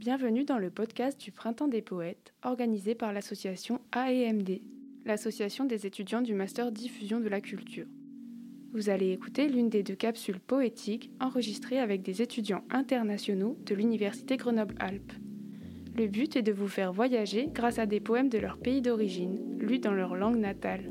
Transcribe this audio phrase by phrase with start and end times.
[0.00, 4.62] Bienvenue dans le podcast du Printemps des Poètes, organisé par l'association AEMD,
[5.04, 7.84] l'association des étudiants du Master Diffusion de la Culture.
[8.72, 14.38] Vous allez écouter l'une des deux capsules poétiques enregistrées avec des étudiants internationaux de l'Université
[14.38, 15.12] Grenoble-Alpes.
[15.94, 19.58] Le but est de vous faire voyager grâce à des poèmes de leur pays d'origine,
[19.58, 20.90] lus dans leur langue natale.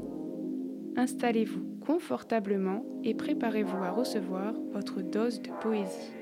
[0.97, 6.18] Installez-vous confortablement et préparez-vous à recevoir votre dose de poésie.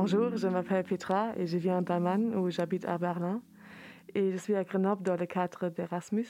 [0.00, 3.42] Bonjour, je m'appelle Petra et je viens d'Allemagne où j'habite à Berlin.
[4.14, 6.28] Et je suis à Grenoble dans le cadre d'Erasmus.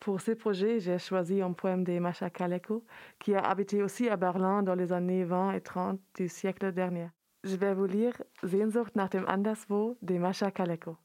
[0.00, 2.86] Pour ce projet, j'ai choisi un poème de Masha Kaleko,
[3.18, 7.10] qui a habité aussi à Berlin dans les années 20 et 30 du siècle dernier.
[7.44, 10.96] Je vais vous lire Sehnsucht nach dem Anderswo de Masha Kaleko.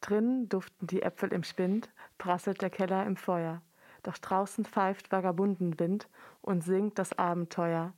[0.00, 3.62] Drinnen duften die Äpfel im Spind, prasselt der Keller im Feuer.
[4.02, 6.08] Doch draußen pfeift Vagabundenwind
[6.40, 7.92] und singt das Abenteuer.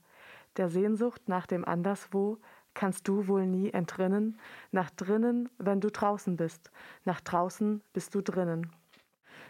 [0.59, 2.39] Der Sehnsucht nach dem Anderswo
[2.79, 4.39] kannst du wohl nie entrinnen,
[4.71, 6.71] nach drinnen, wenn du draußen bist,
[7.05, 8.71] nach draußen bist du drinnen.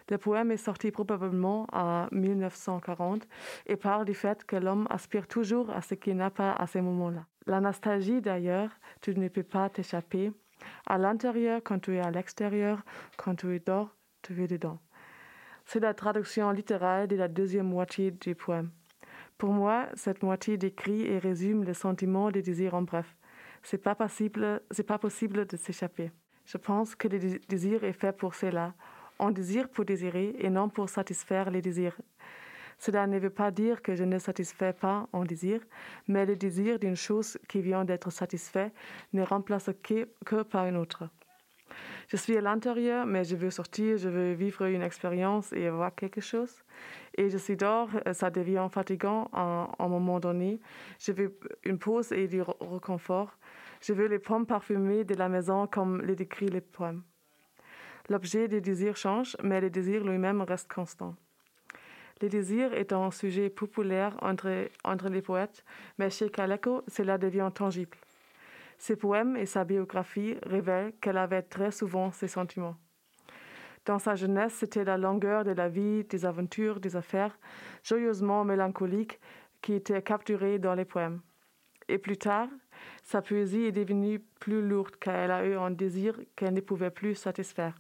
[0.09, 3.29] Le poème est sorti probablement en 1940
[3.67, 6.79] et parle du fait que l'homme aspire toujours à ce qu'il n'a pas à ce
[6.79, 7.27] moment-là.
[7.47, 8.71] La nostalgie d'ailleurs,
[9.03, 10.33] tu ne peux pas t'échapper.
[10.87, 12.83] À l'intérieur, quand tu es à l'extérieur,
[13.19, 14.79] quand tu dors, tu es dedans.
[15.67, 18.71] C'est la traduction littérale de la deuxième moitié du poème.
[19.37, 23.18] Pour moi, cette moitié décrit et résume le sentiment de désir en bref
[23.71, 26.11] c'est pas possible, c'est pas possible de s'échapper.
[26.47, 28.73] Je pense que le désir est fait pour cela.
[29.19, 31.99] On désire pour désirer et non pour satisfaire les désirs.
[32.79, 35.61] Cela ne veut pas dire que je ne satisfais pas un désir,
[36.07, 38.73] mais le désir d'une chose qui vient d'être satisfait
[39.13, 41.05] ne remplace que, que par une autre.
[42.09, 45.95] Je suis à l'intérieur, mais je veux sortir, je veux vivre une expérience et avoir
[45.95, 46.63] quelque chose.
[47.19, 50.59] Et je suis dehors, ça devient fatigant à un moment donné.
[50.99, 53.37] Je veux une pause et du réconfort.
[53.83, 57.03] Je veux les pommes parfumées de la maison comme le décrit le poème.
[58.09, 61.15] L'objet du désir change, mais le désir lui-même reste constant.
[62.23, 65.63] Le désir est un sujet populaire entre, entre les poètes,
[65.99, 67.99] mais chez Kaleko, cela devient tangible.
[68.79, 72.77] Ses poèmes et sa biographie révèlent qu'elle avait très souvent ces sentiments.
[73.85, 77.39] Dans sa jeunesse, c'était la longueur de la vie, des aventures, des affaires,
[77.83, 79.19] joyeusement mélancoliques,
[79.63, 81.21] qui étaient capturées dans les poèmes.
[81.89, 82.49] Et plus tard,
[83.03, 86.91] sa poésie est devenue plus lourde car elle a eu un désir qu'elle ne pouvait
[86.91, 87.75] plus satisfaire.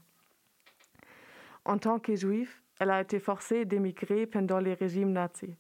[1.64, 2.50] En tant que juive,
[2.81, 5.50] elle a été forcée d'émigrer pendant les régimes nazis.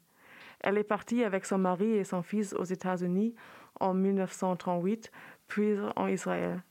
[0.60, 3.34] Elle est partie avec son mari et son fils aux États-Unis
[3.80, 5.10] en 1938,
[5.46, 6.62] puis en Israël.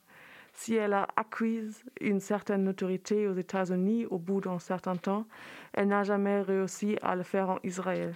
[0.54, 1.62] Si elle a acquis
[2.02, 5.28] une certaine notoriété aux États-Unis au bout d'un certain temps,
[5.74, 8.16] elle n'a jamais réussi à le faire en Israël.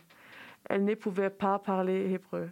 [0.65, 2.49] Elle ne pouvait pas parler hébreu.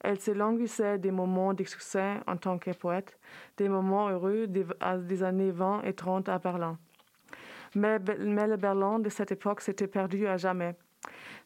[0.00, 3.16] Elle se languissait des moments de succès en tant que poète,
[3.56, 6.76] des moments heureux des, années 20 et 30 à Berlin.
[7.76, 10.74] Mais, mais le Berlin de cette époque s'était perdu à jamais.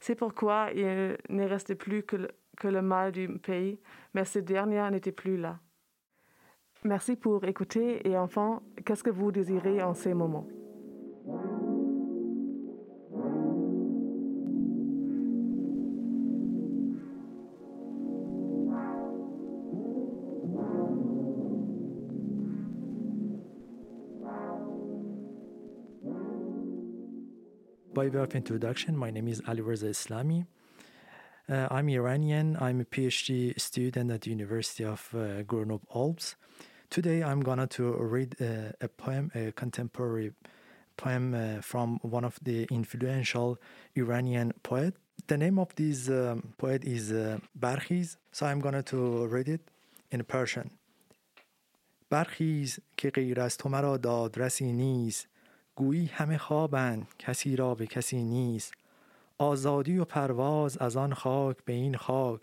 [0.01, 3.81] C'est pourquoi il ne restait plus que que le mal du pays,
[4.15, 5.59] mais ce dernier n'était plus là.
[6.85, 10.47] Merci pour écouter et enfin, qu'est-ce que vous désirez en ces moments?
[27.97, 30.45] By way of introduction, my name is Ali Reza Islami.
[31.50, 32.58] Uh, I'm Iranian.
[32.62, 36.36] I'm a PhD student at the University of uh, Grenoble Alps.
[36.90, 40.34] Today I'm going to read uh, a poem, a contemporary
[40.98, 43.58] poem uh, from one of the influential
[43.96, 44.96] Iranian poet.
[45.28, 49.62] The name of this um, poet is uh, Barkhiz, so I'm going to read it
[50.12, 50.70] in Persian.
[52.12, 55.28] برخیز که غیر از تو مرا دادرسی نیست
[55.76, 58.74] گویی همه خوابند کسی را به کسی نیست
[59.39, 62.41] آزادی و پرواز از آن خاک به این خاک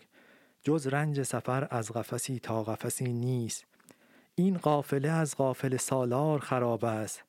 [0.62, 3.64] جز رنج سفر از قفسی تا قفسی نیست.
[4.34, 7.24] این قافله از قافل سالار خراب است.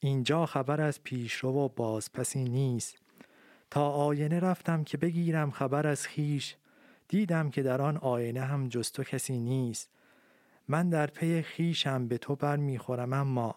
[0.00, 2.96] اینجا خبر از پیشرو و بازپسی نیست.
[3.70, 6.56] تا آینه رفتم که بگیرم خبر از خیش
[7.08, 9.90] دیدم که در آن آینه هم جز تو کسی نیست.
[10.68, 13.54] من در پی خیشم به تو بر می‌خورم اما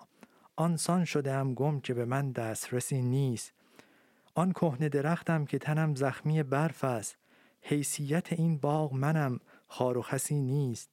[0.55, 3.53] آنسان شده گم که به من دسترسی نیست.
[4.37, 7.17] آن کهنه درختم که تنم زخمی برف است.
[7.61, 10.89] حیثیت این باغ منم خار و خسی نیست.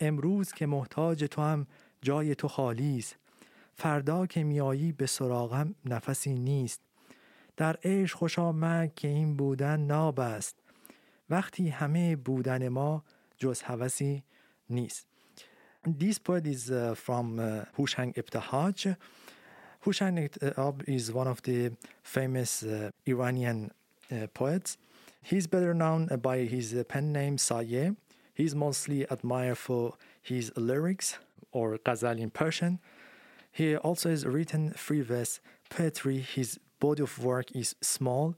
[0.00, 1.66] امروز که محتاج تو هم
[2.02, 3.16] جای تو خالی است.
[3.74, 6.80] فردا که میایی به سراغم نفسی نیست.
[7.56, 10.56] در عشق خوش آمد که این بودن ناب است.
[11.30, 13.04] وقتی همه بودن ما
[13.38, 14.22] جز هوسی
[14.70, 15.06] نیست.
[15.86, 18.96] This poet is uh, from uh, Hushang Ibtihaj.
[19.84, 21.72] Hushang Ab is one of the
[22.02, 23.70] famous uh, Iranian
[24.10, 24.78] uh, poets.
[25.22, 27.94] He's better known by his uh, pen name Sayeh.
[28.32, 29.92] He's mostly admired for
[30.22, 31.18] his lyrics
[31.52, 32.78] or ghazal in Persian.
[33.52, 36.18] He also has written free verse poetry.
[36.20, 38.36] His body of work is small.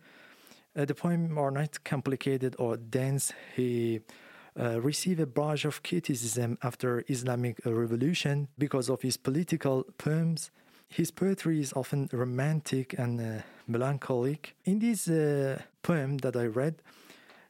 [0.76, 3.32] Uh, the poems are not complicated or dense.
[3.54, 4.00] He
[4.58, 10.50] uh, received a barrage of criticism after Islamic revolution because of his political poems.
[10.88, 14.54] His poetry is often romantic and uh, melancholic.
[14.64, 16.76] In this uh, poem that I read,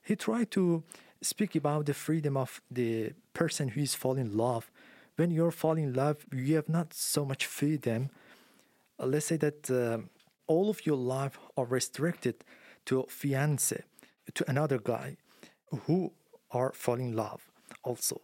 [0.03, 0.83] he tried to
[1.23, 4.71] speak about the freedom of the person who is falling in love.
[5.17, 8.11] When you're falling in love, you have not so much freedom.
[8.99, 9.99] Uh, let's say that uh,
[10.47, 12.45] all of your life are restricted
[12.87, 13.83] to fiance,
[14.35, 15.17] to another guy
[15.87, 16.13] who
[16.51, 17.51] are falling in love
[17.83, 18.21] also.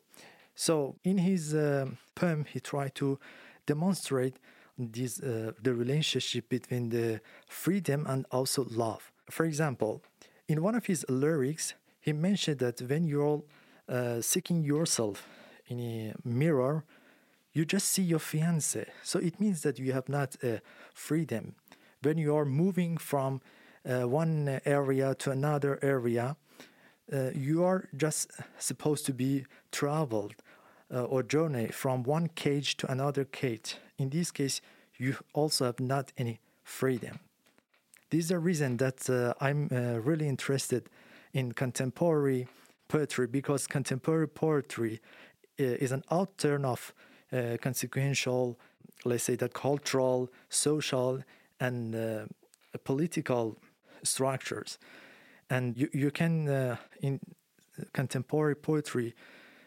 [0.54, 3.18] So in his uh, poem, he tried to
[3.66, 4.36] demonstrate
[4.78, 9.12] this uh, the relationship between the freedom and also love.
[9.30, 10.02] For example,
[10.48, 13.42] in one of his lyrics, he mentioned that when you're
[13.88, 15.26] uh, seeking yourself
[15.68, 16.84] in a mirror,
[17.52, 18.86] you just see your fiance.
[19.02, 20.58] So it means that you have not uh,
[20.94, 21.54] freedom.
[22.02, 23.40] When you are moving from
[23.88, 26.36] uh, one area to another area,
[27.12, 30.34] uh, you are just supposed to be traveled
[30.92, 33.76] uh, or journey from one cage to another cage.
[33.98, 34.60] In this case,
[34.96, 37.20] you also have not any freedom.
[38.10, 40.88] This is the reason that uh, I'm uh, really interested
[41.32, 42.46] in contemporary
[42.88, 45.00] poetry because contemporary poetry
[45.58, 46.92] uh, is an outturn of
[47.32, 48.58] uh, consequential,
[49.04, 51.22] let's say, that cultural, social,
[51.58, 52.28] and
[52.84, 53.56] political
[54.02, 54.78] structures
[55.52, 57.20] and you, you can uh, in
[57.92, 59.14] contemporary poetry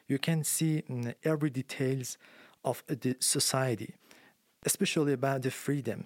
[0.07, 2.18] you can see mm, every details
[2.63, 3.96] of the society
[4.66, 6.06] especially about the freedom.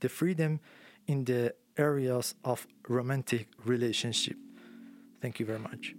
[0.00, 0.60] The freedom
[1.06, 4.36] in the areas of romantic relationship.
[5.20, 5.94] Thank you very much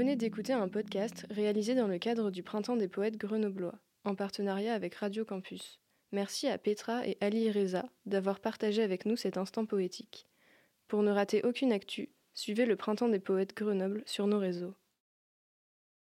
[0.00, 4.72] venez d'écouter un podcast réalisé dans le cadre du Printemps des poètes grenoblois, en partenariat
[4.72, 5.78] avec Radio Campus.
[6.10, 10.26] Merci à Petra et Ali Reza d'avoir partagé avec nous cet instant poétique.
[10.88, 14.74] Pour ne rater aucune actu, suivez le Printemps des poètes Grenoble sur nos réseaux.